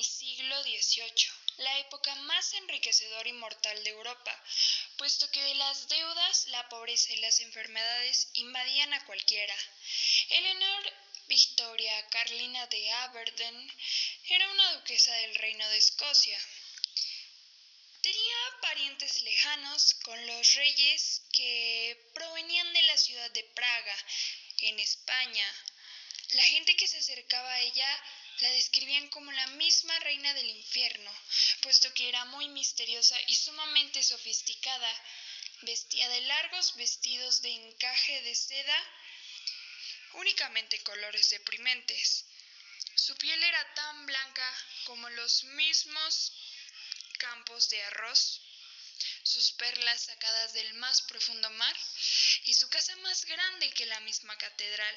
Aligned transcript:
el 0.00 0.06
siglo 0.06 0.62
XVIII, 0.62 1.30
la 1.58 1.78
época 1.80 2.14
más 2.14 2.54
enriquecedora 2.54 3.28
y 3.28 3.34
mortal 3.34 3.84
de 3.84 3.90
Europa, 3.90 4.34
puesto 4.96 5.30
que 5.30 5.54
las 5.56 5.90
deudas, 5.90 6.46
la 6.46 6.66
pobreza 6.70 7.12
y 7.12 7.16
las 7.16 7.38
enfermedades 7.40 8.28
invadían 8.32 8.94
a 8.94 9.04
cualquiera. 9.04 9.54
Eleanor 10.30 10.92
Victoria 11.28 12.08
Carlina 12.08 12.66
de 12.68 12.90
Aberdeen 12.90 13.72
era 14.30 14.50
una 14.50 14.72
duquesa 14.76 15.12
del 15.16 15.34
Reino 15.34 15.68
de 15.68 15.76
Escocia. 15.76 16.38
Tenía 18.00 18.38
parientes 18.62 19.22
lejanos 19.22 19.96
con 20.02 20.26
los 20.26 20.54
reyes 20.54 21.20
que 21.30 22.10
provenían 22.14 22.72
de 22.72 22.82
la 22.84 22.96
ciudad 22.96 23.30
de 23.32 23.44
Praga, 23.44 23.96
en 24.62 24.80
España. 24.80 25.54
La 26.32 26.44
gente 26.44 26.74
que 26.76 26.88
se 26.88 26.96
acercaba 26.96 27.52
a 27.52 27.60
ella 27.60 28.02
la 28.40 28.50
describían 28.52 29.08
como 29.08 29.30
la 29.32 29.46
misma 29.48 29.98
reina 30.00 30.32
del 30.34 30.48
infierno, 30.48 31.12
puesto 31.62 31.92
que 31.94 32.08
era 32.08 32.24
muy 32.26 32.48
misteriosa 32.48 33.16
y 33.26 33.34
sumamente 33.34 34.02
sofisticada. 34.02 35.02
Vestía 35.62 36.08
de 36.08 36.22
largos 36.22 36.74
vestidos 36.76 37.42
de 37.42 37.50
encaje 37.50 38.22
de 38.22 38.34
seda, 38.34 38.84
únicamente 40.14 40.82
colores 40.82 41.28
deprimentes. 41.28 42.24
Su 42.94 43.14
piel 43.16 43.42
era 43.42 43.74
tan 43.74 44.06
blanca 44.06 44.54
como 44.84 45.10
los 45.10 45.44
mismos 45.44 46.32
campos 47.18 47.68
de 47.68 47.82
arroz, 47.82 48.40
sus 49.22 49.52
perlas 49.52 50.04
sacadas 50.04 50.54
del 50.54 50.74
más 50.74 51.02
profundo 51.02 51.50
mar, 51.50 51.76
y 52.44 52.54
su 52.54 52.68
casa 52.70 52.96
más 52.96 53.24
grande 53.26 53.70
que 53.72 53.86
la 53.86 54.00
misma 54.00 54.36
catedral, 54.38 54.96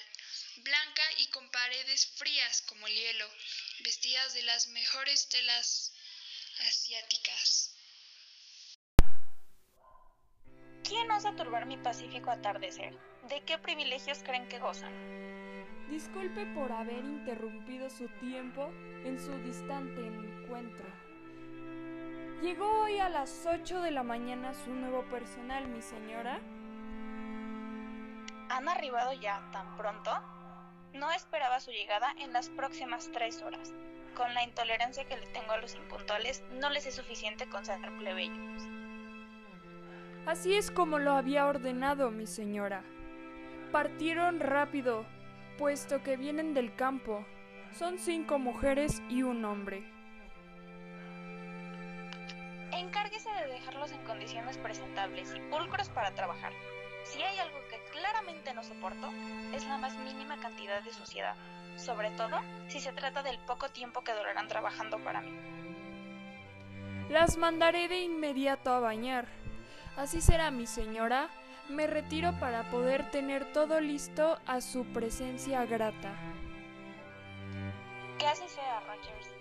blanca 0.61 1.03
y 1.17 1.27
con 1.27 1.49
paredes 1.49 2.07
frías 2.15 2.61
como 2.61 2.87
el 2.87 2.93
hielo, 2.93 3.27
vestidas 3.83 4.33
de 4.33 4.43
las 4.43 4.67
mejores 4.67 5.27
telas 5.29 5.93
asiáticas. 6.67 7.75
¿Quién 10.83 11.09
osa 11.11 11.35
turbar 11.35 11.65
mi 11.65 11.77
pacífico 11.77 12.29
atardecer? 12.29 12.97
¿De 13.29 13.41
qué 13.41 13.57
privilegios 13.57 14.19
creen 14.23 14.47
que 14.49 14.59
gozan? 14.59 14.93
Disculpe 15.89 16.45
por 16.47 16.71
haber 16.71 17.03
interrumpido 17.03 17.89
su 17.89 18.07
tiempo 18.19 18.67
en 19.05 19.19
su 19.19 19.31
distante 19.43 20.05
encuentro. 20.05 20.85
Llegó 22.41 22.83
hoy 22.83 22.99
a 22.99 23.07
las 23.07 23.45
8 23.45 23.81
de 23.81 23.91
la 23.91 24.03
mañana 24.03 24.53
su 24.53 24.71
nuevo 24.71 25.03
personal, 25.09 25.67
mi 25.67 25.81
señora. 25.81 26.41
¿Han 28.49 28.67
arribado 28.67 29.13
ya 29.13 29.49
tan 29.53 29.77
pronto? 29.77 30.11
No 30.93 31.11
esperaba 31.11 31.59
su 31.59 31.71
llegada 31.71 32.13
en 32.19 32.33
las 32.33 32.49
próximas 32.49 33.09
tres 33.11 33.41
horas. 33.41 33.73
Con 34.15 34.31
la 34.35 34.43
intolerancia 34.43 35.05
que 35.05 35.17
le 35.17 35.25
tengo 35.27 35.51
a 35.51 35.57
los 35.57 35.73
impuntuales, 35.73 36.43
no 36.51 36.69
les 36.69 36.85
es 36.85 36.95
suficiente 36.95 37.47
con 37.49 37.65
ser 37.65 37.79
plebeyos. 37.97 38.63
Así 40.27 40.55
es 40.55 40.69
como 40.69 40.99
lo 40.99 41.13
había 41.13 41.47
ordenado 41.47 42.11
mi 42.11 42.27
señora. 42.27 42.83
Partieron 43.71 44.39
rápido, 44.39 45.05
puesto 45.57 46.03
que 46.03 46.15
vienen 46.15 46.53
del 46.53 46.75
campo. 46.75 47.25
Son 47.77 47.97
cinco 47.97 48.37
mujeres 48.37 49.01
y 49.09 49.23
un 49.23 49.43
hombre. 49.45 49.83
Encárguese 52.71 53.31
de 53.31 53.47
dejarlos 53.47 53.91
en 53.91 54.03
condiciones 54.03 54.59
presentables 54.59 55.33
y 55.35 55.39
pulcros 55.49 55.89
para 55.89 56.11
trabajar. 56.11 56.53
Si 57.03 57.21
hay 57.21 57.39
algo 57.39 57.57
que 57.69 57.72
claramente 57.93 58.53
no 58.53 58.63
soporto, 58.63 59.09
es 59.53 59.65
la 59.65 59.77
más 59.77 59.95
mínima 59.95 60.37
cantidad 60.37 60.81
de 60.81 60.91
suciedad, 60.91 61.35
sobre 61.77 62.09
todo 62.11 62.41
si 62.67 62.79
se 62.79 62.91
trata 62.91 63.23
del 63.23 63.37
poco 63.39 63.69
tiempo 63.69 64.03
que 64.03 64.13
durarán 64.13 64.47
trabajando 64.47 64.97
para 64.99 65.21
mí. 65.21 65.31
Las 67.09 67.37
mandaré 67.37 67.87
de 67.87 68.01
inmediato 68.01 68.71
a 68.71 68.79
bañar. 68.79 69.27
Así 69.95 70.21
será, 70.21 70.49
mi 70.51 70.65
señora. 70.65 71.29
Me 71.69 71.87
retiro 71.87 72.33
para 72.39 72.69
poder 72.71 73.09
tener 73.11 73.53
todo 73.53 73.79
listo 73.79 74.39
a 74.47 74.59
su 74.59 74.85
presencia 74.85 75.65
grata. 75.65 76.11
Que 78.17 78.25
así 78.25 78.47
sea, 78.47 78.79
Rogers. 78.81 79.32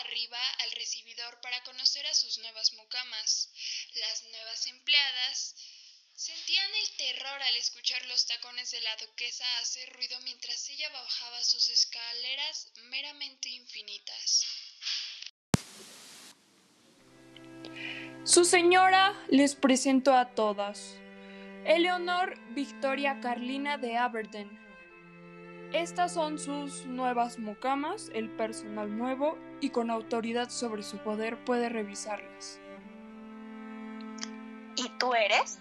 Arriba 0.00 0.38
al 0.60 0.72
recibidor 0.72 1.40
para 1.40 1.62
conocer 1.64 2.06
a 2.06 2.14
sus 2.14 2.38
nuevas 2.38 2.72
mucamas. 2.74 3.50
Las 3.94 4.24
nuevas 4.24 4.66
empleadas 4.66 5.56
sentían 6.14 6.70
el 6.74 6.96
terror 6.96 7.42
al 7.42 7.56
escuchar 7.56 8.04
los 8.06 8.26
tacones 8.26 8.70
de 8.70 8.80
la 8.82 8.96
duquesa 8.96 9.44
hacer 9.62 9.90
ruido 9.94 10.20
mientras 10.20 10.68
ella 10.68 10.88
bajaba 10.90 11.42
sus 11.44 11.68
escaleras 11.70 12.72
meramente 12.90 13.48
infinitas. 13.48 14.46
Su 18.24 18.44
señora 18.44 19.14
les 19.30 19.54
presento 19.54 20.14
a 20.14 20.34
todas. 20.34 20.94
Eleonor 21.64 22.38
Victoria 22.54 23.18
Carlina 23.20 23.78
de 23.78 23.96
Aberdeen. 23.96 24.69
Estas 25.72 26.14
son 26.14 26.38
sus 26.38 26.84
nuevas 26.86 27.38
mucamas, 27.38 28.10
el 28.12 28.28
personal 28.28 28.96
nuevo 28.96 29.38
y 29.60 29.70
con 29.70 29.90
autoridad 29.90 30.50
sobre 30.50 30.82
su 30.82 30.98
poder 30.98 31.44
puede 31.44 31.68
revisarlas. 31.68 32.60
¿Y 34.74 34.88
tú 34.98 35.14
eres? 35.14 35.60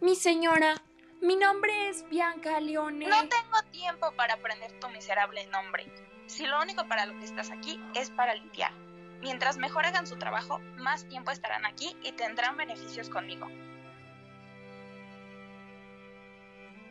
Mi 0.00 0.14
señora, 0.14 0.80
mi 1.20 1.34
nombre 1.34 1.88
es 1.88 2.08
Bianca 2.08 2.60
Leone. 2.60 3.08
No 3.08 3.28
tengo 3.28 3.62
tiempo 3.72 4.12
para 4.16 4.34
aprender 4.34 4.78
tu 4.78 4.88
miserable 4.90 5.44
nombre. 5.46 5.92
Si 6.26 6.46
lo 6.46 6.60
único 6.60 6.86
para 6.86 7.06
lo 7.06 7.18
que 7.18 7.24
estás 7.24 7.50
aquí 7.50 7.80
es 7.94 8.10
para 8.10 8.34
limpiar. 8.34 8.72
Mientras 9.20 9.56
mejor 9.56 9.84
hagan 9.84 10.06
su 10.06 10.16
trabajo, 10.16 10.60
más 10.76 11.08
tiempo 11.08 11.32
estarán 11.32 11.66
aquí 11.66 11.96
y 12.04 12.12
tendrán 12.12 12.56
beneficios 12.56 13.08
conmigo. 13.08 13.48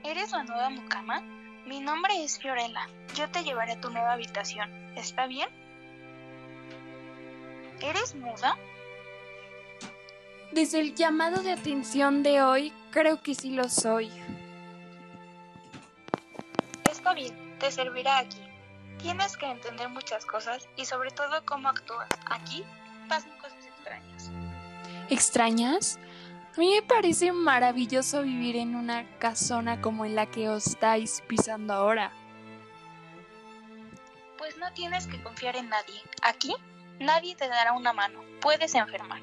¿Eres 0.04 0.32
la 0.32 0.44
nueva 0.44 0.70
mucama? 0.70 1.22
Mi 1.66 1.80
nombre 1.80 2.24
es 2.24 2.40
Fiorella. 2.40 2.88
Yo 3.16 3.30
te 3.30 3.44
llevaré 3.44 3.74
a 3.74 3.82
tu 3.82 3.92
nueva 3.92 4.14
habitación. 4.14 4.70
¿Está 4.96 5.28
bien? 5.28 5.48
¿Eres 7.82 8.16
muda? 8.16 8.58
Desde 10.52 10.80
el 10.80 10.96
llamado 10.96 11.44
de 11.44 11.52
atención 11.52 12.24
de 12.24 12.42
hoy, 12.42 12.74
creo 12.90 13.22
que 13.22 13.36
sí 13.36 13.52
lo 13.52 13.70
soy. 13.70 14.12
Está 16.90 17.14
bien, 17.14 17.58
te 17.60 17.72
servirá 17.72 18.18
aquí. 18.20 18.42
Tienes 19.00 19.38
que 19.38 19.46
entender 19.46 19.88
muchas 19.90 20.26
cosas 20.26 20.68
y 20.76 20.86
sobre 20.86 21.12
todo 21.12 21.46
cómo 21.46 21.70
actúas. 21.70 22.10
Aquí 22.26 22.64
pasan 23.08 23.32
cosas 23.38 23.66
extrañas. 23.66 24.32
¿Extrañas? 25.10 26.00
A 26.54 26.60
mí 26.60 26.70
me 26.70 26.82
parece 26.82 27.32
maravilloso 27.32 28.24
vivir 28.24 28.58
en 28.58 28.76
una 28.76 29.18
casona 29.20 29.80
como 29.80 30.04
en 30.04 30.16
la 30.16 30.30
que 30.30 30.50
os 30.50 30.68
estáis 30.68 31.24
pisando 31.26 31.74
ahora. 31.74 32.12
Pues 34.38 34.58
no 34.58 34.74
tienes 34.74 35.08
que 35.08 35.24
confiar 35.24 35.56
en 35.56 35.70
nadie. 35.70 36.02
Aquí 36.22 36.54
nadie 37.00 37.38
te 37.38 37.48
dará 37.48 37.72
una 37.72 37.94
mano. 37.94 38.22
Puedes 38.42 38.76
enfermar. 38.76 39.22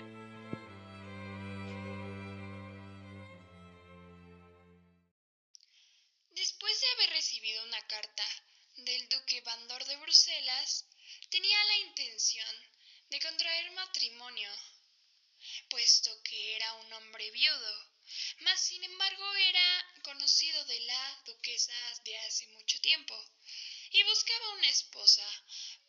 Después 6.31 6.81
de 6.81 6.87
haber 6.95 7.11
recibido 7.11 7.63
una 7.67 7.81
carta 7.89 8.23
del 8.77 9.07
duque 9.11 9.43
Bandor 9.43 9.85
de 9.85 9.97
Bruselas, 9.97 10.87
tenía 11.31 11.59
la 11.65 11.89
intención 11.89 12.57
de 13.11 13.21
contraer 13.21 13.71
matrimonio, 13.73 14.49
puesto 15.71 16.11
que 16.23 16.57
era 16.57 16.73
un 16.75 16.93
hombre 16.93 17.31
viudo, 17.31 17.89
mas 18.41 18.61
sin 18.61 18.83
embargo 18.85 19.35
era 19.35 19.87
conocido 20.03 20.65
de 20.65 20.81
la 20.81 21.23
duquesa 21.27 21.73
de 22.05 22.19
hace 22.19 22.47
mucho 22.49 22.81
tiempo, 22.81 23.15
y 23.93 24.03
buscaba 24.05 24.55
una 24.55 24.69
esposa, 24.69 25.25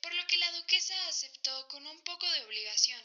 por 0.02 0.14
lo 0.14 0.26
que 0.28 0.38
la 0.38 0.52
duquesa 0.54 0.96
aceptó 1.08 1.68
con 1.68 1.86
un 1.86 2.02
poco 2.02 2.30
de 2.32 2.46
obligación. 2.46 3.02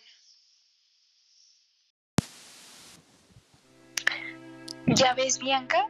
¿Ya 4.87 5.15
ves, 5.15 5.39
Bianca? 5.39 5.89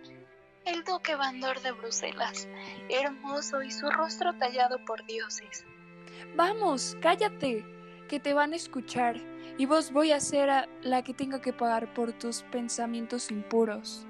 El 0.65 0.83
duque 0.85 1.15
Bandor 1.15 1.61
de 1.61 1.73
Bruselas, 1.73 2.49
hermoso 2.89 3.63
y 3.63 3.71
su 3.71 3.91
rostro 3.91 4.33
tallado 4.39 4.83
por 4.87 5.05
dioses. 5.05 5.65
Vamos, 6.37 6.97
cállate, 7.03 7.65
que 8.09 8.19
te 8.19 8.33
van 8.33 8.55
a 8.55 8.57
escuchar, 8.57 9.17
y 9.57 9.67
vos 9.67 9.93
voy 9.93 10.13
a 10.13 10.21
ser 10.21 10.51
a 10.51 10.69
la 10.83 11.03
que 11.03 11.15
tenga 11.15 11.41
que 11.41 11.53
pagar 11.53 11.93
por 11.95 12.13
tus 12.13 12.43
pensamientos 12.43 13.31
impuros. 13.31 14.07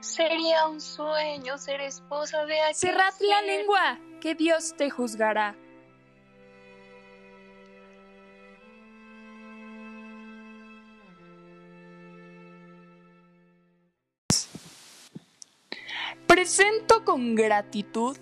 Sería 0.00 0.66
un 0.66 0.80
sueño 0.80 1.58
ser 1.58 1.80
esposa 1.80 2.44
de 2.44 2.60
aquel 2.60 2.74
¡Cerrad 2.74 3.14
la 3.20 3.42
lengua! 3.42 3.98
Que 4.20 4.34
Dios 4.34 4.74
te 4.76 4.90
juzgará. 4.90 5.56
Presento 16.26 17.04
con 17.04 17.34
gratitud 17.34 18.16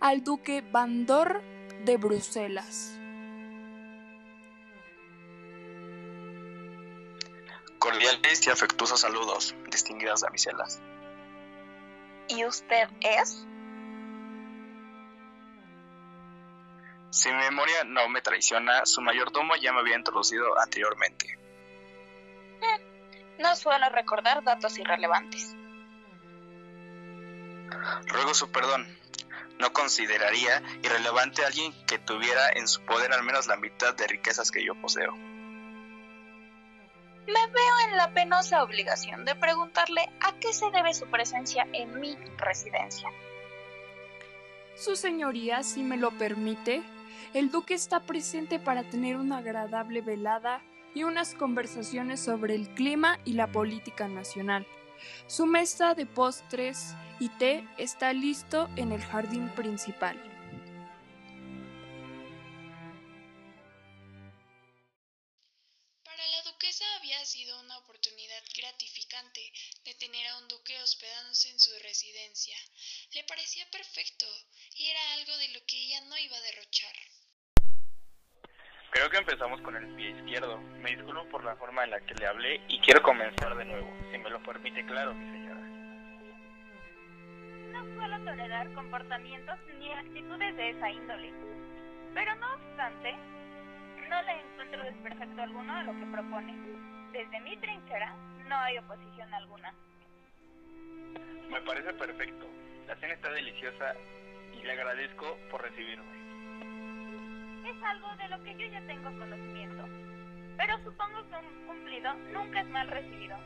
al 0.00 0.24
duque 0.24 0.62
Bandor 0.62 1.42
de 1.84 1.96
Bruselas. 1.96 3.01
Cordiales 7.82 8.46
y 8.46 8.50
afectuosos 8.50 9.00
saludos, 9.00 9.56
distinguidas 9.68 10.20
damiselas. 10.20 10.80
¿Y 12.28 12.44
usted 12.44 12.88
es? 13.00 13.44
Si 17.10 17.28
mi 17.28 17.38
memoria 17.38 17.82
no 17.82 18.08
me 18.08 18.20
traiciona, 18.22 18.86
su 18.86 19.00
mayordomo 19.00 19.56
ya 19.56 19.72
me 19.72 19.80
había 19.80 19.96
introducido 19.96 20.56
anteriormente. 20.60 21.36
No 23.40 23.56
suelo 23.56 23.88
recordar 23.88 24.44
datos 24.44 24.78
irrelevantes. 24.78 25.56
Ruego 28.06 28.32
su 28.32 28.48
perdón. 28.52 28.96
No 29.58 29.72
consideraría 29.72 30.62
irrelevante 30.84 31.42
a 31.42 31.48
alguien 31.48 31.74
que 31.86 31.98
tuviera 31.98 32.48
en 32.50 32.68
su 32.68 32.80
poder 32.84 33.12
al 33.12 33.24
menos 33.24 33.48
la 33.48 33.56
mitad 33.56 33.92
de 33.92 34.06
riquezas 34.06 34.52
que 34.52 34.64
yo 34.64 34.80
poseo. 34.80 35.31
Me 37.26 37.46
veo 37.52 37.90
en 37.90 37.96
la 37.96 38.12
penosa 38.12 38.62
obligación 38.62 39.24
de 39.24 39.34
preguntarle 39.34 40.10
a 40.20 40.32
qué 40.40 40.52
se 40.52 40.70
debe 40.70 40.92
su 40.92 41.06
presencia 41.06 41.66
en 41.72 42.00
mi 42.00 42.16
residencia. 42.36 43.08
Su 44.74 44.96
señoría, 44.96 45.62
si 45.62 45.82
me 45.82 45.96
lo 45.96 46.10
permite, 46.18 46.82
el 47.34 47.50
duque 47.50 47.74
está 47.74 48.00
presente 48.00 48.58
para 48.58 48.82
tener 48.82 49.16
una 49.16 49.38
agradable 49.38 50.00
velada 50.00 50.62
y 50.94 51.04
unas 51.04 51.34
conversaciones 51.34 52.20
sobre 52.20 52.54
el 52.54 52.68
clima 52.70 53.18
y 53.24 53.34
la 53.34 53.46
política 53.46 54.08
nacional. 54.08 54.66
Su 55.26 55.46
mesa 55.46 55.94
de 55.94 56.06
postres 56.06 56.94
y 57.20 57.28
té 57.28 57.66
está 57.78 58.12
listo 58.12 58.68
en 58.76 58.92
el 58.92 59.00
jardín 59.00 59.48
principal. 59.50 60.31
Ella 75.92 76.04
no 76.08 76.18
iba 76.18 76.36
a 76.36 76.40
derrochar. 76.40 76.92
Creo 78.90 79.10
que 79.10 79.18
empezamos 79.18 79.60
con 79.62 79.76
el 79.76 79.94
pie 79.94 80.10
izquierdo. 80.10 80.58
Me 80.58 80.90
disculpo 80.90 81.24
por 81.28 81.44
la 81.44 81.56
forma 81.56 81.84
en 81.84 81.90
la 81.90 82.00
que 82.00 82.14
le 82.14 82.26
hablé 82.26 82.60
y 82.68 82.78
quiero 82.80 83.02
comenzar 83.02 83.54
de 83.56 83.64
nuevo, 83.64 83.90
si 84.10 84.18
me 84.18 84.30
lo 84.30 84.42
permite, 84.42 84.84
claro, 84.86 85.14
mi 85.14 85.30
señora. 85.30 85.60
No 87.72 87.94
suelo 87.94 88.24
tolerar 88.24 88.72
comportamientos 88.74 89.58
ni 89.78 89.92
actitudes 89.92 90.56
de 90.56 90.70
esa 90.70 90.90
índole. 90.90 91.32
Pero 92.14 92.34
no 92.36 92.54
obstante, 92.54 93.12
no 94.08 94.22
le 94.22 94.32
encuentro 94.32 94.84
desperfecto 94.84 95.42
alguno 95.42 95.72
a 95.74 95.82
lo 95.82 95.92
que 95.92 96.06
propone. 96.06 96.54
Desde 97.12 97.40
mi 97.40 97.56
trinchera 97.58 98.14
no 98.46 98.56
hay 98.56 98.78
oposición 98.78 99.32
alguna. 99.32 99.74
Me 101.48 101.60
parece 101.62 101.92
perfecto. 101.94 102.46
La 102.86 102.96
cena 102.96 103.14
está 103.14 103.30
deliciosa 103.30 103.94
y 104.62 104.66
le 104.66 104.72
agradezco 104.72 105.38
por 105.50 105.62
recibirme. 105.62 106.04
Es 107.68 107.82
algo 107.82 108.16
de 108.16 108.28
lo 108.28 108.42
que 108.42 108.54
yo 108.56 108.66
ya 108.66 108.80
tengo 108.86 109.10
conocimiento. 109.18 109.88
Pero 110.56 110.78
supongo 110.84 111.28
que 111.28 111.36
un 111.36 111.66
cumplido 111.66 112.14
nunca 112.32 112.60
es 112.60 112.68
mal 112.68 112.88
recibido. 112.88 113.36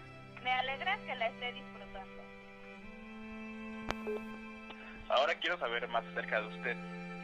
Me 0.42 0.52
alegra 0.52 0.98
que 1.06 1.14
la 1.14 1.28
esté 1.28 1.52
disfrutando. 1.52 2.22
Ahora 5.08 5.34
quiero 5.36 5.58
saber 5.58 5.88
más 5.88 6.04
acerca 6.06 6.40
de 6.40 6.48
usted. 6.48 6.76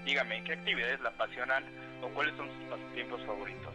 Dígame, 0.04 0.42
¿qué 0.44 0.54
actividades 0.54 1.00
la 1.00 1.10
apasionan 1.10 1.64
o 2.02 2.08
cuáles 2.08 2.36
son 2.36 2.48
sus 2.48 2.64
pasatiempos 2.64 3.24
favoritos? 3.24 3.74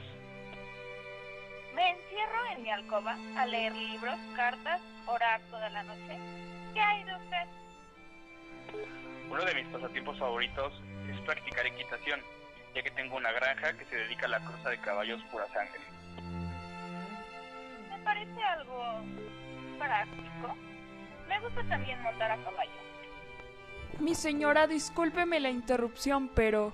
Me 1.76 1.92
encierro 1.92 2.46
en 2.54 2.64
mi 2.64 2.70
alcoba 2.72 3.18
a 3.38 3.46
leer 3.46 3.74
libros, 3.76 4.18
cartas, 4.36 4.82
orar 5.06 5.42
toda 5.52 5.70
la 5.70 5.84
noche. 5.84 6.18
¿Qué 6.74 6.80
hay 6.80 7.04
de 7.04 7.16
usted? 7.16 7.48
Uno 9.30 9.44
de 9.44 9.56
mis 9.56 9.68
pasatiempos 9.68 10.18
favoritos 10.18 10.74
es 11.12 11.20
practicar 11.22 11.66
equitación, 11.66 12.22
ya 12.74 12.82
que 12.82 12.92
tengo 12.92 13.18
una 13.18 13.32
granja 13.32 13.74
que 13.78 13.86
se 13.86 13.96
dedica 13.96 14.26
a 14.26 14.30
la 14.30 14.40
cruza 14.40 14.70
de 14.70 14.78
caballos 14.80 15.22
pura 15.32 15.46
sangre. 15.48 15.82
Me 17.90 18.00
parece 18.04 18.44
algo 18.44 19.02
práctico. 19.78 20.56
Me 21.28 21.40
gusta 21.42 21.64
también 21.64 22.02
montar 22.02 22.32
a 22.32 22.38
caballo. 22.38 22.72
Mi 24.00 24.16
señora, 24.16 24.68
discúlpeme 24.68 25.40
la 25.40 25.50
interrupción, 25.50 26.30
pero 26.30 26.74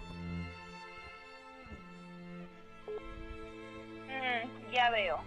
Mm, 4.23 4.71
ya 4.71 4.89
veo. 4.91 5.19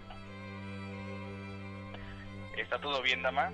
¿Está 2.57 2.79
todo 2.79 3.01
bien, 3.01 3.21
dama? 3.21 3.51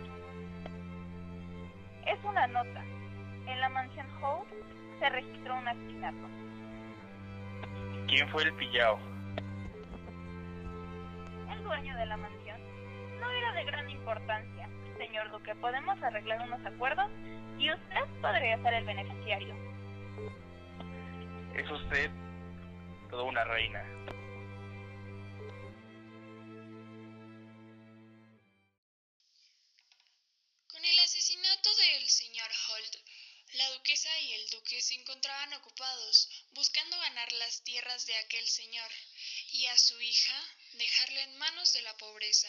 Es 2.05 2.23
una 2.23 2.47
nota. 2.47 2.83
En 3.47 3.59
la 3.59 3.69
mansión 3.69 4.07
Howe 4.21 4.45
se 4.99 5.09
registró 5.09 5.55
un 5.55 5.67
asesinato. 5.67 6.27
¿Quién 8.07 8.27
fue 8.29 8.43
el 8.43 8.53
pillao? 8.53 8.99
El 11.51 11.63
dueño 11.63 11.95
de 11.97 12.05
la 12.05 12.17
mansión 12.17 12.57
no 13.19 13.29
era 13.31 13.53
de 13.53 13.63
gran 13.65 13.89
importancia. 13.89 14.69
Señor 14.97 15.31
Duque, 15.31 15.55
podemos 15.55 16.01
arreglar 16.01 16.41
unos 16.41 16.65
acuerdos 16.65 17.09
y 17.57 17.71
usted 17.71 18.01
podría 18.21 18.61
ser 18.61 18.73
el 18.73 18.85
beneficiario. 18.85 19.55
Es 21.55 21.69
usted 21.69 22.09
toda 23.09 23.23
una 23.23 23.43
reina. 23.43 23.83
Las 37.53 37.63
tierras 37.63 38.07
de 38.07 38.13
aquel 38.25 38.47
señor 38.47 38.89
y 39.51 39.67
a 39.67 39.77
su 39.77 39.93
hija 40.01 40.33
dejarla 40.79 41.21
en 41.21 41.37
manos 41.37 41.71
de 41.73 41.83
la 41.83 41.93
pobreza. 41.97 42.47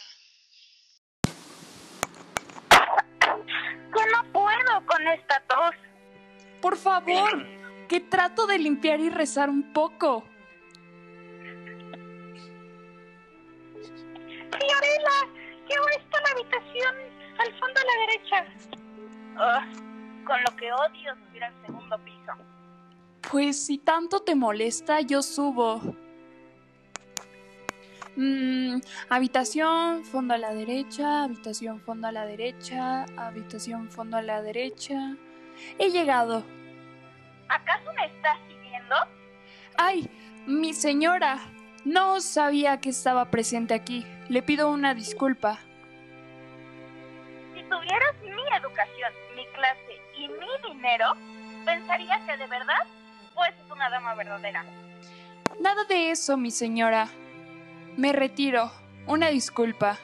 Yo 3.68 4.06
no 4.12 4.32
puedo 4.32 4.86
con 4.86 5.06
esta 5.08 5.40
tos. 5.40 5.74
por 6.62 6.78
favor, 6.78 7.46
que 7.86 8.00
trato 8.00 8.46
de 8.46 8.58
limpiar 8.58 8.98
y 9.00 9.10
rezar 9.10 9.50
un 9.50 9.74
poco. 9.74 10.24
Fiorella, 14.58 15.18
¿qué 15.68 15.78
hora 15.80 15.96
está 15.96 16.20
la 16.22 16.30
habitación 16.30 16.96
al 17.40 17.58
fondo 17.58 17.78
a 17.78 17.84
la 17.84 17.96
derecha? 18.06 18.46
Ah, 19.36 19.66
con 20.26 20.42
lo 20.44 20.56
que 20.56 20.72
odio 20.72 21.14
subir 21.26 21.44
al 21.44 21.66
segundo 21.66 21.98
piso. 22.04 22.53
Pues 23.34 23.66
si 23.66 23.78
tanto 23.78 24.20
te 24.20 24.36
molesta, 24.36 25.00
yo 25.00 25.20
subo. 25.20 25.80
Mm, 28.14 28.78
habitación, 29.08 30.04
fondo 30.04 30.34
a 30.34 30.38
la 30.38 30.54
derecha, 30.54 31.24
habitación, 31.24 31.80
fondo 31.80 32.06
a 32.06 32.12
la 32.12 32.26
derecha, 32.26 33.06
habitación, 33.16 33.90
fondo 33.90 34.18
a 34.18 34.22
la 34.22 34.40
derecha. 34.40 35.16
He 35.80 35.90
llegado. 35.90 36.44
¿Acaso 37.48 37.92
me 37.94 38.06
estás 38.06 38.38
siguiendo? 38.46 38.94
¡Ay! 39.78 40.08
Mi 40.46 40.72
señora. 40.72 41.40
No 41.84 42.20
sabía 42.20 42.80
que 42.80 42.90
estaba 42.90 43.32
presente 43.32 43.74
aquí. 43.74 44.06
Le 44.28 44.42
pido 44.44 44.70
una 44.70 44.94
disculpa. 44.94 45.58
Si 47.52 47.64
tuvieras 47.64 48.14
mi 48.22 48.56
educación, 48.56 49.12
mi 49.34 49.44
clase 49.46 50.00
y 50.18 50.28
mi 50.28 50.72
dinero, 50.72 51.14
pensaría 51.64 52.24
que 52.26 52.36
de 52.36 52.46
verdad 52.46 52.86
verdadera. 54.14 54.64
Nada 55.60 55.84
de 55.84 56.10
eso, 56.10 56.36
mi 56.36 56.50
señora. 56.50 57.08
Me 57.96 58.12
retiro. 58.12 58.70
Una 59.06 59.28
disculpa. 59.28 59.98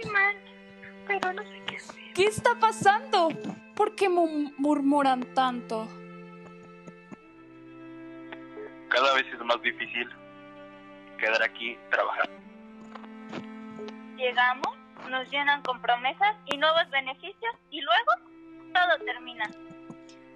Oye, 0.00 0.18
¿has 0.18 0.34
escuchado 0.36 1.40
acerca 1.40 1.72
de 1.72 1.76
esto? 1.76 1.92
Está 1.92 1.92
muy 1.92 1.92
mal. 2.06 2.16
está 2.16 2.54
pasando? 2.58 3.28
¿Por 3.74 3.94
qué 3.94 4.08
murmuran 4.08 5.22
tanto? 5.34 5.88
Cada 8.88 9.14
vez 9.14 9.26
es 9.32 9.40
más 9.40 9.62
difícil 9.62 10.08
quedar 11.18 11.42
aquí 11.42 11.78
trabajando. 11.90 12.32
Llegamos, 14.16 14.76
nos 15.08 15.30
llenan 15.30 15.62
con 15.62 15.80
promesas 15.80 16.36
y 16.46 16.56
nuevos 16.56 16.90
beneficios 16.90 17.54
y 17.70 17.80
luego 17.80 18.12
todo 18.72 18.98
termina. 19.04 19.50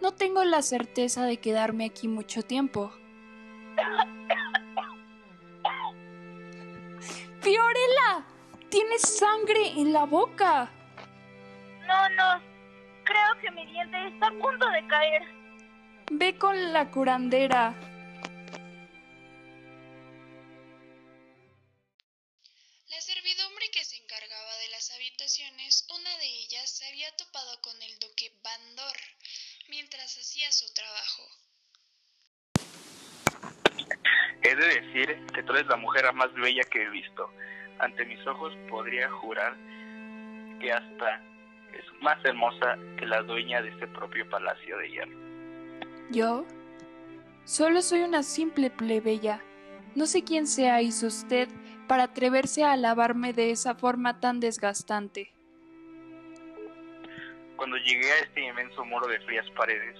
No 0.00 0.12
tengo 0.12 0.44
la 0.44 0.62
certeza 0.62 1.24
de 1.24 1.38
quedarme 1.38 1.86
aquí 1.86 2.08
mucho 2.08 2.42
tiempo. 2.42 2.92
Fiorella, 7.40 8.24
tienes 8.74 9.02
sangre 9.02 9.68
en 9.76 9.92
la 9.92 10.02
boca. 10.02 10.68
No, 11.86 12.08
no. 12.08 12.42
Creo 13.04 13.40
que 13.40 13.48
mi 13.52 13.64
diente 13.66 14.08
está 14.08 14.26
a 14.26 14.30
punto 14.30 14.68
de 14.68 14.84
caer. 14.88 15.22
Ve 16.10 16.36
con 16.36 16.72
la 16.72 16.90
curandera. 16.90 17.72
La 22.88 23.00
servidumbre 23.00 23.70
que 23.72 23.84
se 23.84 23.96
encargaba 23.96 24.56
de 24.58 24.68
las 24.70 24.90
habitaciones, 24.90 25.86
una 25.96 26.18
de 26.18 26.26
ellas 26.26 26.68
se 26.68 26.88
había 26.88 27.14
topado 27.16 27.62
con 27.62 27.80
el 27.80 27.96
duque 28.00 28.32
Bandor 28.42 28.96
mientras 29.68 30.18
hacía 30.18 30.50
su 30.50 30.66
trabajo. 30.74 31.22
He 34.42 34.56
de 34.56 34.66
decir 34.66 35.26
que 35.32 35.44
tú 35.44 35.52
eres 35.52 35.68
la 35.68 35.76
mujer 35.76 36.12
más 36.12 36.34
bella 36.34 36.64
que 36.64 36.82
he 36.82 36.90
visto. 36.90 37.30
Ante 37.78 38.04
mis 38.06 38.24
ojos 38.26 38.56
podría 38.68 39.10
jurar 39.10 39.54
que 40.60 40.72
hasta 40.72 41.20
es 41.72 42.02
más 42.02 42.24
hermosa 42.24 42.78
que 42.96 43.06
la 43.06 43.22
dueña 43.22 43.60
de 43.62 43.70
este 43.70 43.86
propio 43.88 44.28
palacio 44.28 44.78
de 44.78 44.90
hierro. 44.90 45.18
¿Yo? 46.10 46.44
Solo 47.44 47.82
soy 47.82 48.02
una 48.02 48.22
simple 48.22 48.70
plebeya. 48.70 49.40
No 49.94 50.06
sé 50.06 50.24
quién 50.24 50.46
seáis 50.46 51.02
usted 51.02 51.48
para 51.86 52.04
atreverse 52.04 52.64
a 52.64 52.72
alabarme 52.72 53.32
de 53.32 53.50
esa 53.50 53.74
forma 53.74 54.20
tan 54.20 54.40
desgastante. 54.40 55.32
Cuando 57.56 57.76
llegué 57.76 58.10
a 58.10 58.18
este 58.20 58.40
inmenso 58.40 58.84
muro 58.84 59.06
de 59.06 59.20
frías 59.20 59.48
paredes, 59.50 59.96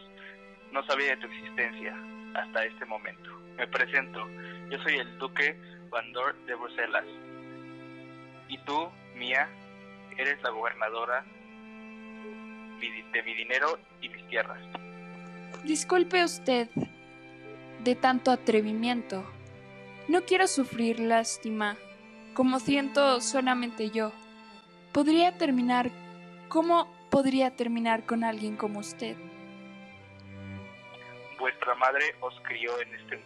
no 0.72 0.84
sabía 0.86 1.10
de 1.10 1.16
tu 1.18 1.26
existencia 1.26 1.96
hasta 2.34 2.64
este 2.64 2.84
momento. 2.86 3.30
Me 3.56 3.66
presento, 3.68 4.26
yo 4.70 4.78
soy 4.82 4.96
el 4.96 5.18
duque 5.18 5.56
Bandor 5.90 6.34
de 6.46 6.54
Bruselas. 6.54 7.04
Y 8.48 8.58
tú, 8.58 8.88
Mía, 9.16 9.48
eres 10.16 10.42
la 10.42 10.50
gobernadora 10.50 11.24
de 13.12 13.22
mi 13.22 13.34
dinero 13.34 13.78
y 14.00 14.08
mis 14.08 14.26
tierras. 14.28 14.60
Disculpe 15.64 16.24
usted 16.24 16.68
de 17.82 17.94
tanto 17.94 18.30
atrevimiento. 18.30 19.24
No 20.08 20.22
quiero 20.24 20.46
sufrir 20.46 21.00
lástima, 21.00 21.76
como 22.34 22.58
siento 22.60 23.20
solamente 23.20 23.90
yo. 23.90 24.12
Podría 24.92 25.38
terminar 25.38 25.90
¿Cómo 26.54 26.88
podría 27.10 27.50
terminar 27.50 28.06
con 28.06 28.22
alguien 28.22 28.56
como 28.56 28.78
usted? 28.78 29.16
Vuestra 31.36 31.74
madre 31.74 32.14
os 32.20 32.32
crió 32.42 32.80
en 32.80 32.94
este 32.94 33.20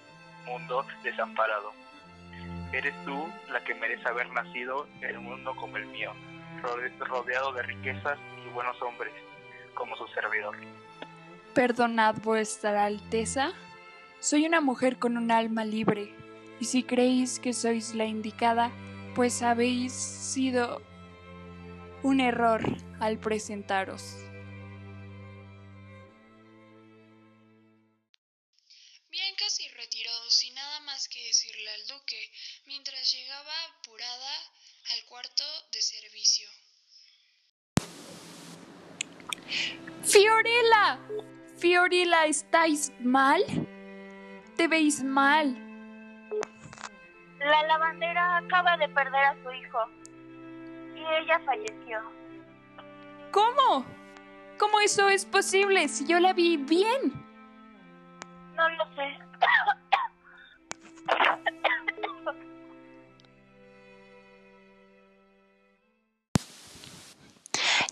mundo 0.47 0.87
desamparado. 1.03 1.73
Eres 2.73 2.95
tú 3.05 3.27
la 3.51 3.65
que 3.65 3.75
merece 3.75 4.07
haber 4.09 4.31
nacido 4.33 4.87
en 5.01 5.17
un 5.19 5.25
mundo 5.25 5.57
como 5.57 5.77
el 5.79 5.87
mío, 5.87 6.13
rodeado 6.99 7.53
de 7.53 7.63
riquezas 7.63 8.19
y 8.45 8.49
buenos 8.51 8.81
hombres, 8.83 9.13
como 9.75 9.97
su 9.97 10.07
servidor. 10.09 10.57
Perdonad, 11.55 12.17
vuestra 12.23 12.85
Alteza. 12.85 13.53
Soy 14.21 14.47
una 14.47 14.61
mujer 14.61 14.99
con 14.99 15.17
un 15.17 15.31
alma 15.31 15.65
libre, 15.65 16.13
y 16.61 16.67
si 16.67 16.83
creéis 16.83 17.41
que 17.41 17.53
sois 17.53 17.95
la 17.95 18.05
indicada, 18.05 18.71
pues 19.15 19.43
habéis 19.43 19.93
sido 19.93 20.83
un 22.03 22.21
error 22.21 22.61
al 23.01 23.19
presentaros. 23.19 24.28
Fiorella, 41.69 42.25
¿estáis 42.25 42.91
mal? 42.99 43.43
Te 44.57 44.67
veis 44.69 45.05
mal. 45.05 45.55
La 47.41 47.63
lavandera 47.67 48.39
acaba 48.39 48.79
de 48.79 48.89
perder 48.89 49.23
a 49.23 49.35
su 49.43 49.53
hijo 49.53 49.79
y 50.97 51.01
ella 51.01 51.39
falleció. 51.45 52.01
¿Cómo? 53.33 53.85
¿Cómo 54.59 54.81
eso 54.81 55.11
es 55.11 55.27
posible 55.27 55.89
si 55.89 56.07
yo 56.07 56.19
la 56.21 56.33
vi 56.33 56.57
bien? 56.57 57.13
No 58.55 58.67
lo 58.71 58.85
sé. 58.95 59.19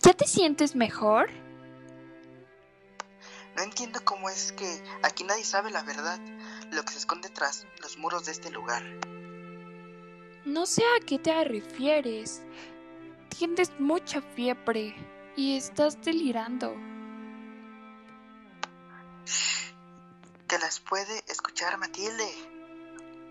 ¿Ya 0.02 0.14
te 0.14 0.25
sientes 0.25 0.75
mejor? 0.75 1.28
No 3.56 3.62
entiendo 3.62 4.00
cómo 4.04 4.28
es 4.28 4.52
que 4.52 4.82
aquí 5.02 5.25
nadie 5.25 5.42
sabe 5.42 5.70
la 5.70 5.82
verdad, 5.82 6.20
lo 6.72 6.84
que 6.84 6.92
se 6.92 6.98
esconde 6.98 7.30
tras 7.30 7.66
los 7.80 7.96
muros 7.96 8.26
de 8.26 8.32
este 8.32 8.50
lugar. 8.50 8.82
No 10.44 10.66
sé 10.66 10.82
a 10.82 11.04
qué 11.04 11.18
te 11.18 11.42
refieres. 11.42 12.42
Tienes 13.30 13.72
mucha 13.80 14.20
fiebre 14.20 14.94
y 15.36 15.56
estás 15.56 15.98
delirando. 16.02 16.76
Que 20.46 20.58
las 20.58 20.78
puede 20.80 21.25
escuchar 21.26 21.78
Matilde. 21.78 22.30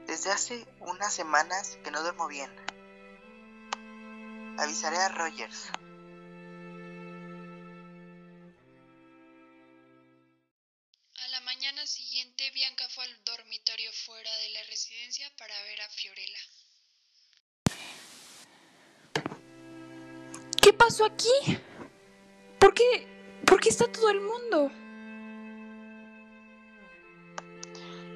Desde 0.08 0.32
hace 0.32 0.68
unas 0.80 1.14
semanas 1.14 1.78
que 1.84 1.92
no 1.92 2.02
duermo 2.02 2.28
bien. 2.28 2.50
Avisaré 4.58 4.98
a 4.98 5.10
Rogers. 5.10 5.70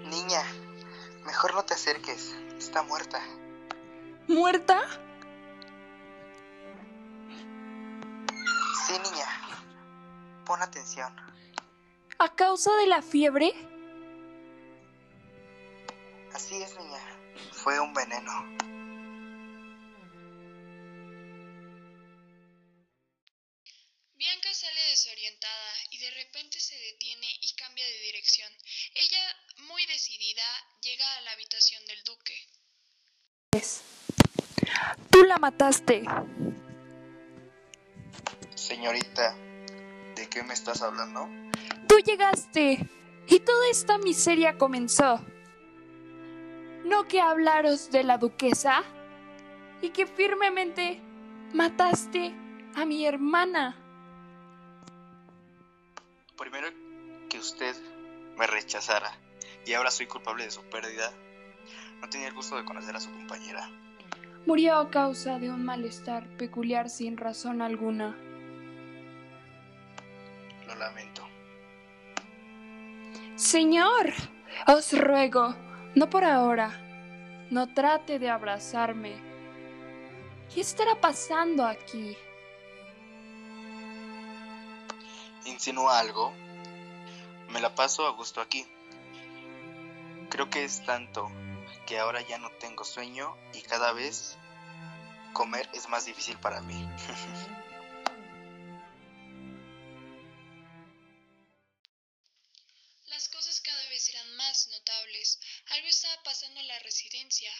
Niña, 0.06 0.42
mejor 1.26 1.54
no 1.54 1.64
te 1.64 1.74
acerques. 1.74 2.36
Está 2.58 2.84
muerta. 2.84 3.22
¿Muerta? 4.28 4.82
Sí, 8.86 8.94
niña. 8.94 9.26
Pon 10.46 10.62
atención. 10.62 11.14
¿A 12.18 12.36
causa 12.36 12.76
de 12.78 12.88
la 12.88 13.02
fiebre? 13.02 13.54
Así 16.34 16.62
es, 16.62 16.78
niña. 16.78 17.00
Fue 17.52 17.80
un 17.80 17.94
veneno. 17.94 18.32
Llega 30.82 31.06
a 31.18 31.22
la 31.22 31.32
habitación 31.32 31.86
del 31.86 32.04
duque. 32.04 32.34
Tú 35.10 35.24
la 35.24 35.38
mataste. 35.38 36.04
Señorita, 38.56 39.36
¿de 40.16 40.30
qué 40.30 40.44
me 40.44 40.54
estás 40.54 40.82
hablando? 40.82 41.28
Tú 41.88 42.00
llegaste 42.00 42.88
y 43.28 43.40
toda 43.40 43.70
esta 43.70 43.98
miseria 43.98 44.58
comenzó. 44.58 45.20
¿No 46.86 47.08
que 47.08 47.22
hablaros 47.22 47.92
de 47.92 48.04
la 48.04 48.18
duquesa? 48.18 48.84
Y 49.82 49.90
que 49.90 50.06
firmemente 50.08 51.02
mataste 51.54 52.34
a 52.76 52.86
mi 52.86 53.06
hermana. 53.06 53.76
Primero 56.38 56.70
que 57.30 57.40
usted 57.40 57.76
me 58.38 58.48
rechazara 58.48 59.12
y 59.70 59.76
ahora 59.76 59.92
soy 59.92 60.08
culpable 60.08 60.46
de 60.46 60.50
su 60.50 60.64
pérdida, 60.64 61.14
no 62.02 62.10
tenía 62.10 62.28
el 62.28 62.34
gusto 62.34 62.58
de 62.58 62.66
conocer 62.66 62.96
a 62.96 63.00
su 63.00 63.12
compañera. 63.12 63.70
Murió 64.48 64.78
a 64.78 64.90
causa 64.90 65.38
de 65.38 65.52
un 65.52 65.64
malestar 65.64 66.28
peculiar 66.38 66.90
sin 66.90 67.18
razón 67.18 67.62
alguna. 67.62 68.18
lamento. 70.76 71.22
Señor, 73.36 74.12
os 74.66 74.98
ruego, 74.98 75.54
no 75.94 76.10
por 76.10 76.24
ahora, 76.24 76.72
no 77.52 77.72
trate 77.72 78.18
de 78.18 78.30
abrazarme. 78.30 79.22
¿Qué 80.52 80.62
estará 80.62 81.00
pasando 81.00 81.64
aquí? 81.64 82.18
¿Insinúa 85.46 86.00
algo? 86.00 86.34
Me 87.50 87.60
la 87.60 87.76
paso 87.76 88.08
a 88.08 88.12
gusto 88.12 88.42
aquí. 88.42 88.66
Creo 90.30 90.50
que 90.50 90.64
es 90.64 90.84
tanto 90.86 91.32
que 91.86 91.98
ahora 91.98 92.22
ya 92.22 92.38
no 92.38 92.52
tengo 92.60 92.84
sueño 92.84 93.36
y 93.54 93.62
cada 93.62 93.94
vez 93.94 94.38
comer 95.34 95.68
es 95.74 95.90
más 95.90 96.06
difícil 96.06 96.38
para 96.38 96.62
mí. 96.62 96.74
Las 103.10 103.28
cosas 103.30 103.60
cada 103.62 103.90
vez 103.90 104.08
eran 104.10 104.36
más 104.38 104.68
notables. 104.70 105.40
Algo 105.72 105.88
estaba 105.88 106.22
pasando 106.24 106.60
en 106.60 106.68
la 106.68 106.78
residencia. 106.80 107.52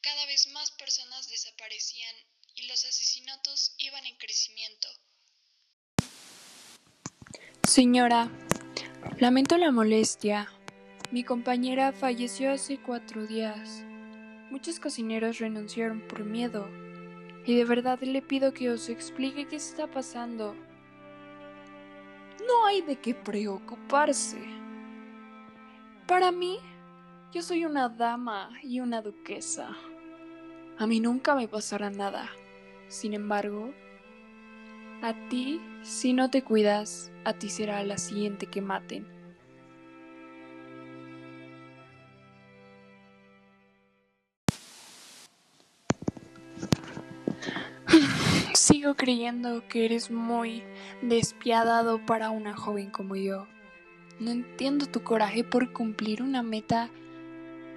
Cada 0.00 0.24
vez 0.26 0.46
más 0.48 0.70
personas 0.70 1.28
desaparecían 1.28 2.14
y 2.54 2.66
los 2.68 2.84
asesinatos 2.84 3.74
iban 3.78 4.06
en 4.06 4.16
crecimiento. 4.16 4.88
Señora, 7.66 8.30
lamento 9.18 9.56
la 9.58 9.70
molestia. 9.70 10.48
Mi 11.12 11.24
compañera 11.24 11.92
falleció 11.92 12.50
hace 12.52 12.78
cuatro 12.78 13.26
días. 13.26 13.84
Muchos 14.50 14.80
cocineros 14.80 15.40
renunciaron 15.40 16.00
por 16.00 16.24
miedo. 16.24 16.66
Y 17.44 17.54
de 17.54 17.66
verdad 17.66 18.00
le 18.00 18.22
pido 18.22 18.54
que 18.54 18.70
os 18.70 18.88
explique 18.88 19.46
qué 19.46 19.56
está 19.56 19.86
pasando. 19.86 20.54
No 22.48 22.64
hay 22.64 22.80
de 22.80 22.96
qué 22.96 23.14
preocuparse. 23.14 24.38
Para 26.06 26.32
mí, 26.32 26.58
yo 27.30 27.42
soy 27.42 27.66
una 27.66 27.90
dama 27.90 28.48
y 28.62 28.80
una 28.80 29.02
duquesa. 29.02 29.76
A 30.78 30.86
mí 30.86 30.98
nunca 30.98 31.34
me 31.34 31.46
pasará 31.46 31.90
nada. 31.90 32.30
Sin 32.88 33.12
embargo, 33.12 33.74
a 35.02 35.12
ti, 35.28 35.60
si 35.82 36.14
no 36.14 36.30
te 36.30 36.42
cuidas, 36.42 37.12
a 37.26 37.34
ti 37.34 37.50
será 37.50 37.82
la 37.84 37.98
siguiente 37.98 38.46
que 38.46 38.62
maten. 38.62 39.21
Sigo 48.62 48.94
creyendo 48.94 49.66
que 49.66 49.86
eres 49.86 50.12
muy 50.12 50.62
despiadado 51.00 51.98
para 52.06 52.30
una 52.30 52.56
joven 52.56 52.92
como 52.92 53.16
yo. 53.16 53.48
No 54.20 54.30
entiendo 54.30 54.86
tu 54.86 55.02
coraje 55.02 55.42
por 55.42 55.72
cumplir 55.72 56.22
una 56.22 56.44
meta 56.44 56.88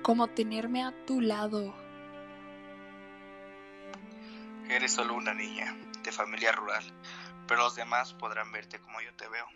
como 0.03 0.27
tenerme 0.27 0.83
a 0.83 0.93
tu 1.07 1.21
lado. 1.21 1.73
Eres 4.69 4.91
solo 4.91 5.15
una 5.15 5.33
niña 5.33 5.75
de 6.03 6.11
familia 6.11 6.51
rural, 6.51 6.83
pero 7.47 7.61
los 7.61 7.75
demás 7.75 8.13
podrán 8.13 8.51
verte 8.51 8.77
como 8.77 9.01
yo 9.01 9.11
te 9.15 9.27
veo. 9.27 9.47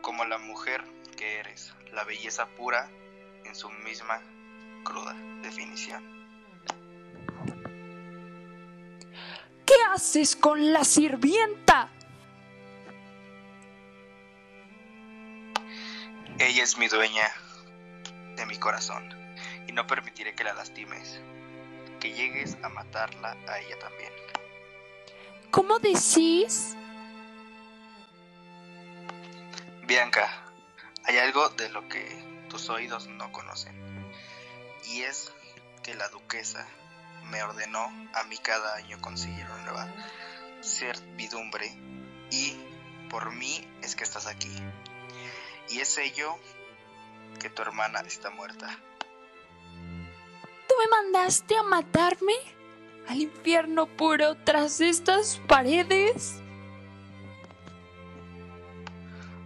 Como 0.00 0.24
la 0.26 0.38
mujer 0.38 0.84
que 1.16 1.40
eres, 1.40 1.74
la 1.92 2.04
belleza 2.04 2.46
pura 2.56 2.88
en 3.44 3.56
su 3.56 3.68
misma 3.68 4.22
cruda 4.84 5.12
definición. 5.42 6.13
Haces 9.94 10.34
con 10.34 10.72
la 10.72 10.84
sirvienta? 10.84 11.88
Ella 16.38 16.64
es 16.64 16.76
mi 16.76 16.88
dueña 16.88 17.30
de 18.36 18.44
mi 18.46 18.58
corazón 18.58 19.08
y 19.68 19.72
no 19.72 19.86
permitiré 19.86 20.34
que 20.34 20.42
la 20.42 20.52
lastimes, 20.52 21.20
que 22.00 22.12
llegues 22.12 22.56
a 22.64 22.68
matarla 22.70 23.36
a 23.46 23.60
ella 23.60 23.78
también. 23.78 24.12
¿Cómo 25.52 25.78
decís? 25.78 26.76
Bianca, 29.86 30.28
hay 31.04 31.18
algo 31.18 31.50
de 31.50 31.68
lo 31.68 31.88
que 31.88 32.04
tus 32.48 32.68
oídos 32.68 33.06
no 33.06 33.30
conocen 33.30 33.76
y 34.86 35.02
es 35.02 35.32
que 35.84 35.94
la 35.94 36.08
duquesa 36.08 36.66
me 37.30 37.42
ordenó 37.42 37.92
a 38.14 38.24
mí 38.24 38.36
cada 38.38 38.76
año 38.76 39.00
conseguir 39.00 39.44
una 39.46 39.64
nueva 39.64 39.88
servidumbre 40.60 41.76
y 42.30 42.56
por 43.10 43.32
mí 43.32 43.66
es 43.82 43.96
que 43.96 44.04
estás 44.04 44.26
aquí. 44.26 44.50
Y 45.68 45.80
es 45.80 45.96
ello 45.98 46.38
que 47.40 47.50
tu 47.50 47.62
hermana 47.62 48.00
está 48.00 48.30
muerta. 48.30 48.78
¿Tú 50.68 50.74
me 50.78 50.88
mandaste 50.90 51.56
a 51.56 51.62
matarme? 51.62 52.34
¿Al 53.08 53.20
infierno 53.20 53.86
puro 53.86 54.36
tras 54.44 54.80
estas 54.80 55.40
paredes? 55.46 56.40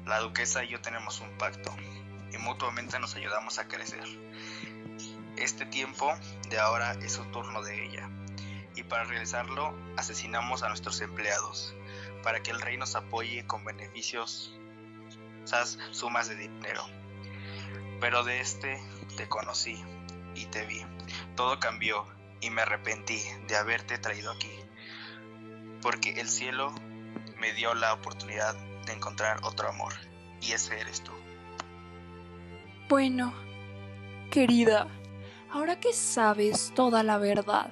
La 0.06 0.20
duquesa 0.20 0.64
y 0.64 0.68
yo 0.68 0.80
tenemos 0.80 1.20
un 1.20 1.36
pacto 1.36 1.74
y 2.32 2.38
mutuamente 2.38 2.98
nos 2.98 3.14
ayudamos 3.16 3.58
a 3.58 3.68
crecer. 3.68 4.04
Este 5.38 5.66
tiempo 5.66 6.12
de 6.50 6.58
ahora 6.58 6.94
es 6.94 7.12
su 7.12 7.24
turno 7.26 7.62
de 7.62 7.84
ella 7.84 8.10
y 8.74 8.82
para 8.82 9.04
realizarlo 9.04 9.72
asesinamos 9.96 10.64
a 10.64 10.68
nuestros 10.68 11.00
empleados 11.00 11.76
para 12.24 12.42
que 12.42 12.50
el 12.50 12.60
rey 12.60 12.76
nos 12.76 12.96
apoye 12.96 13.46
con 13.46 13.64
beneficios, 13.64 14.52
esas 15.44 15.78
sumas 15.92 16.28
de 16.28 16.34
dinero. 16.34 16.84
Pero 18.00 18.24
de 18.24 18.40
este 18.40 18.82
te 19.16 19.28
conocí 19.28 19.80
y 20.34 20.46
te 20.46 20.66
vi. 20.66 20.84
Todo 21.36 21.60
cambió 21.60 22.04
y 22.40 22.50
me 22.50 22.62
arrepentí 22.62 23.20
de 23.46 23.56
haberte 23.56 23.96
traído 23.98 24.32
aquí, 24.32 24.50
porque 25.82 26.20
el 26.20 26.28
cielo 26.28 26.74
me 27.38 27.52
dio 27.52 27.74
la 27.74 27.94
oportunidad 27.94 28.56
de 28.86 28.92
encontrar 28.92 29.38
otro 29.44 29.68
amor 29.68 29.94
y 30.40 30.52
ese 30.52 30.80
eres 30.80 31.02
tú. 31.02 31.12
Bueno, 32.88 33.32
querida, 34.30 34.88
ahora 35.50 35.80
que 35.80 35.92
sabes 35.92 36.72
toda 36.74 37.02
la 37.02 37.18
verdad, 37.18 37.70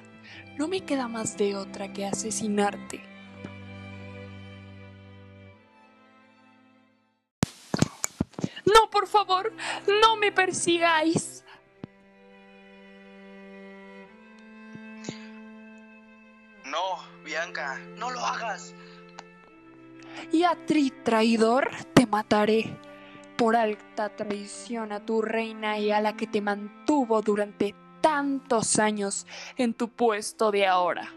no 0.57 0.67
me 0.67 0.81
queda 0.81 1.07
más 1.07 1.37
de 1.37 1.55
otra 1.55 1.93
que 1.93 2.05
asesinarte. 2.05 3.01
No, 8.65 8.89
por 8.91 9.07
favor, 9.07 9.53
no 10.01 10.17
me 10.17 10.31
persigáis. 10.31 11.43
No, 16.65 17.23
Bianca, 17.23 17.79
no 17.95 18.11
lo 18.11 18.19
hagas. 18.19 18.73
Y 20.31 20.43
a 20.43 20.55
ti, 20.65 20.91
traidor, 21.03 21.69
te 21.93 22.05
mataré 22.05 22.77
por 23.37 23.55
alta 23.55 24.09
traición 24.09 24.91
a 24.91 25.05
tu 25.05 25.21
reina 25.21 25.77
y 25.77 25.91
a 25.91 26.01
la 26.01 26.17
que 26.17 26.25
te 26.25 26.41
mantuvo 26.41 27.21
durante 27.21 27.75
tantos 28.01 28.79
años 28.79 29.27
en 29.57 29.73
tu 29.75 29.89
puesto 29.89 30.51
de 30.51 30.65
ahora. 30.65 31.13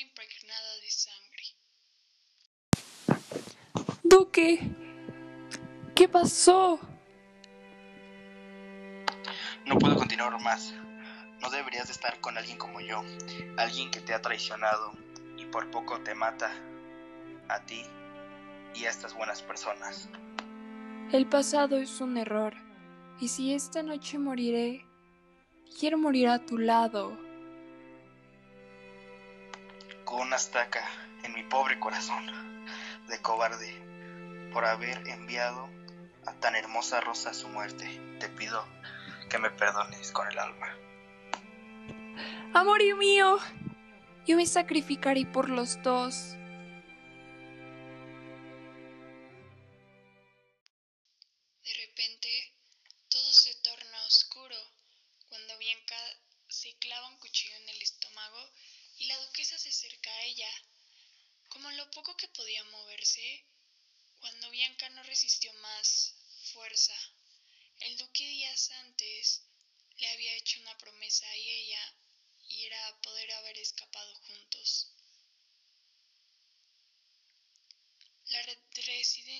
Impregnada 0.00 0.76
de 0.80 0.90
sangre. 0.90 1.44
Duque, 4.02 4.58
¿qué 5.94 6.08
pasó? 6.08 6.80
No 9.66 9.78
puedo 9.78 9.96
continuar 9.96 10.38
más. 10.40 10.74
No 11.40 11.50
deberías 11.50 11.86
de 11.86 11.92
estar 11.92 12.20
con 12.20 12.38
alguien 12.38 12.58
como 12.58 12.80
yo, 12.80 13.02
alguien 13.56 13.90
que 13.90 14.00
te 14.00 14.14
ha 14.14 14.22
traicionado 14.22 14.92
y 15.36 15.44
por 15.46 15.70
poco 15.70 16.00
te 16.00 16.14
mata 16.14 16.52
a 17.48 17.60
ti 17.66 17.82
y 18.74 18.84
a 18.84 18.90
estas 18.90 19.14
buenas 19.14 19.42
personas. 19.42 20.08
El 21.12 21.26
pasado 21.26 21.76
es 21.76 22.00
un 22.00 22.16
error, 22.16 22.54
y 23.20 23.28
si 23.28 23.52
esta 23.52 23.82
noche 23.82 24.18
moriré, 24.18 24.86
quiero 25.78 25.98
morir 25.98 26.28
a 26.28 26.44
tu 26.44 26.58
lado. 26.58 27.18
Una 30.12 30.36
estaca 30.36 30.84
en 31.22 31.32
mi 31.32 31.42
pobre 31.42 31.80
corazón 31.80 32.26
de 33.08 33.18
cobarde 33.22 33.72
por 34.52 34.66
haber 34.66 35.08
enviado 35.08 35.70
a 36.26 36.34
tan 36.34 36.54
hermosa 36.54 37.00
Rosa 37.00 37.30
a 37.30 37.34
su 37.34 37.48
muerte. 37.48 37.98
Te 38.20 38.28
pido 38.28 38.62
que 39.30 39.38
me 39.38 39.48
perdones 39.48 40.12
con 40.12 40.30
el 40.30 40.38
alma. 40.38 40.66
Amor 42.52 42.82
mío, 42.98 43.38
yo 44.26 44.36
me 44.36 44.44
sacrificaré 44.44 45.24
por 45.24 45.48
los 45.48 45.82
dos. 45.82 46.36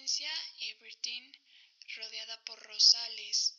Residencia 0.03 0.33
Everton, 0.59 1.33
rodeada 1.97 2.45
por 2.45 2.61
rosales 2.67 3.55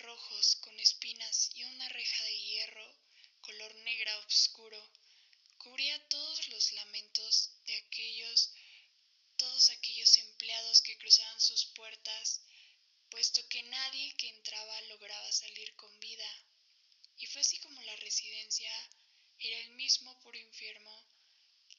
rojos 0.00 0.56
con 0.56 0.78
espinas 0.78 1.50
y 1.54 1.64
una 1.64 1.88
reja 1.88 2.24
de 2.24 2.38
hierro 2.38 2.96
color 3.40 3.74
negra 3.76 4.18
oscuro, 4.18 4.90
cubría 5.56 6.08
todos 6.08 6.48
los 6.48 6.72
lamentos 6.72 7.50
de 7.64 7.76
aquellos 7.78 8.52
todos 9.38 9.70
aquellos 9.70 10.18
empleados 10.18 10.82
que 10.82 10.98
cruzaban 10.98 11.40
sus 11.40 11.64
puertas, 11.74 12.42
puesto 13.08 13.48
que 13.48 13.62
nadie 13.62 14.14
que 14.16 14.28
entraba 14.28 14.80
lograba 14.82 15.32
salir 15.32 15.74
con 15.76 15.98
vida. 15.98 16.30
Y 17.16 17.26
fue 17.26 17.40
así 17.40 17.58
como 17.60 17.80
la 17.80 17.96
residencia 17.96 18.70
era 19.38 19.60
el 19.60 19.70
mismo 19.70 20.18
puro 20.20 20.36
infierno 20.36 21.06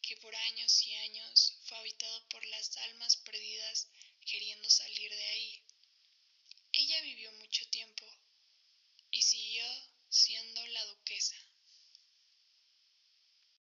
que 0.07 0.15
por 0.17 0.33
años 0.33 0.83
y 0.83 0.93
años 0.95 1.59
fue 1.65 1.77
habitado 1.79 2.29
por 2.29 2.45
las 2.45 2.77
almas 2.77 3.17
perdidas 3.17 3.89
queriendo 4.27 4.69
salir 4.69 5.09
de 5.09 5.23
ahí. 5.23 5.63
Ella 6.73 7.01
vivió 7.01 7.31
mucho 7.31 7.65
tiempo 7.69 8.05
y 9.09 9.21
siguió 9.21 9.63
siendo 10.09 10.67
la 10.67 10.85
duquesa. 10.85 11.35